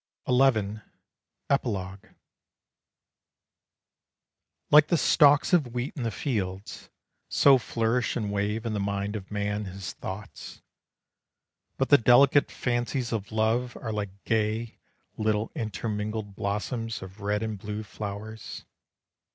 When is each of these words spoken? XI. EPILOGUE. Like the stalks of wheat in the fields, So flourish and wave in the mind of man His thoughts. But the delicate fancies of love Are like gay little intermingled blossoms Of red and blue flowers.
XI. 0.27 0.79
EPILOGUE. 1.51 2.15
Like 4.71 4.87
the 4.87 4.97
stalks 4.97 5.53
of 5.53 5.75
wheat 5.75 5.95
in 5.95 6.01
the 6.01 6.09
fields, 6.09 6.89
So 7.29 7.59
flourish 7.59 8.15
and 8.15 8.31
wave 8.31 8.65
in 8.65 8.73
the 8.73 8.79
mind 8.79 9.15
of 9.15 9.29
man 9.29 9.65
His 9.65 9.93
thoughts. 9.93 10.63
But 11.77 11.89
the 11.89 11.99
delicate 11.99 12.49
fancies 12.49 13.13
of 13.13 13.31
love 13.31 13.77
Are 13.79 13.93
like 13.93 14.23
gay 14.23 14.79
little 15.17 15.51
intermingled 15.53 16.35
blossoms 16.35 17.03
Of 17.03 17.19
red 17.21 17.43
and 17.43 17.59
blue 17.59 17.83
flowers. 17.83 18.65